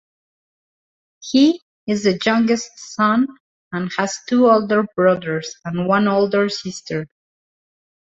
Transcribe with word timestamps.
He 1.19 1.61
is 1.85 2.05
the 2.05 2.19
youngest 2.25 2.71
son 2.75 3.27
and 3.71 3.91
has 3.99 4.17
two 4.27 4.49
older 4.49 4.81
brothers 4.95 5.53
and 5.63 5.85
one 5.87 6.07
older 6.07 6.49
sister. 6.49 7.05